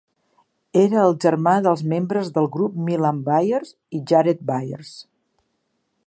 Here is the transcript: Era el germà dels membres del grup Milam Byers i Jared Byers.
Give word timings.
Era 0.83 1.01
el 1.07 1.11
germà 1.25 1.51
dels 1.67 1.83
membres 1.91 2.31
del 2.37 2.49
grup 2.55 2.79
Milam 2.87 3.19
Byers 3.27 3.73
i 3.97 4.01
Jared 4.13 4.41
Byers. 4.53 4.95